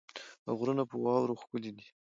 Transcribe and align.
او 0.47 0.53
غرونه 0.59 0.83
په 0.89 0.95
واوره 1.03 1.35
ښکلې 1.41 1.71
دي. 1.77 1.87